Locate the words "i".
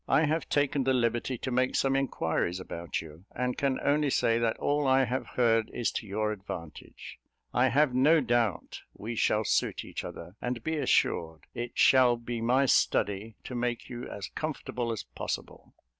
0.07-0.25, 4.87-5.03, 7.53-7.67